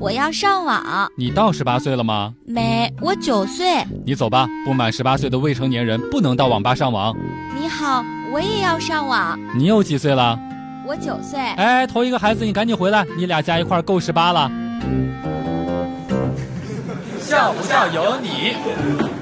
[0.00, 1.10] 我要上网。
[1.16, 2.32] 你到十八岁了吗？
[2.46, 3.84] 没，我九岁。
[4.06, 7.16] 你走吧，不满十八岁的未成年人不能到网吧上网。
[7.58, 9.36] 你好，我也要上网。
[9.56, 10.38] 你又几岁了？
[10.86, 11.40] 我九岁。
[11.40, 14.48] 哎，头一个孩子，你赶紧回来，你俩加一块够十八了。
[17.18, 19.17] 笑不笑由你。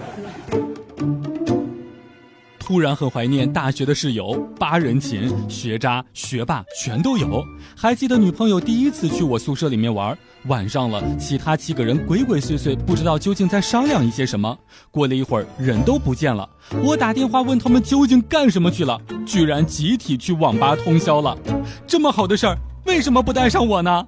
[2.66, 7.40] 突然很怀念大学的室友，八人寝，学渣、学霸全都有。
[7.76, 14.58] 还记得女朋友第一次去我宿舍里面玩，晚上了，其他七个人鬼鬼祟祟，不知道究竟在商量一些什么。
[14.90, 16.48] 过了一会儿，人都不见了。
[16.82, 21.38] 我打电话问他们究竟干什么去了，居然集体去网吧通宵了。
[21.86, 24.04] 这么好的事儿，为什么不带上我呢？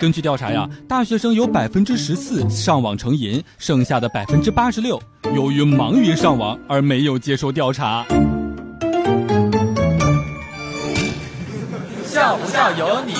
[0.00, 4.98] 根据调查呀，大学生有百分之十四上网成瘾，剩下的百分之八十六
[5.34, 8.02] 由于忙于上网而没有接受调查。
[12.02, 13.12] 笑不笑由你。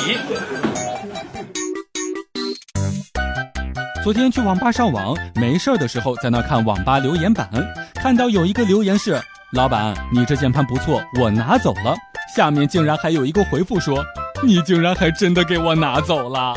[4.03, 7.47] 昨天去网吧上网，没事儿的时候在那看网吧留言板，
[7.95, 9.21] 看到有一个留言是
[9.53, 11.95] ：“老板，你这键盘不错，我拿走了。”
[12.35, 14.03] 下面竟然还有一个回复说。
[14.43, 16.55] 你竟然还真的给我拿走了！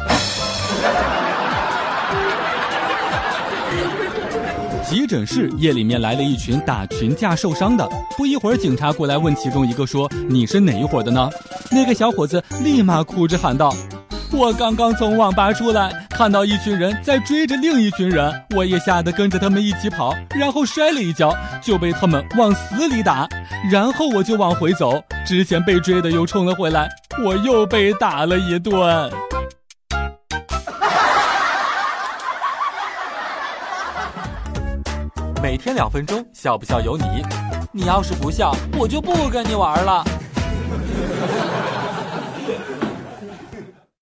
[4.90, 11.30] 急诊室夜里面来了一群打群架受伤的，不一会儿警察过来问其中一个说：“你是哪一伙的呢？”
[11.72, 13.74] 那个小伙子立马哭着喊道
[14.32, 23.28] ：“我刚刚从网吧出来，看到一群人在追着另一群人，我也吓得跟着他们一起跑，然后摔了一跤，就被他们往死里打，
[23.72, 26.88] 然后我就往回走，之前被追的又冲了回来。”
[27.22, 29.12] 我又被打了一顿。
[35.42, 37.04] 每天两分钟，笑不笑由你。
[37.72, 40.04] 你要是不笑，我就不跟你玩了。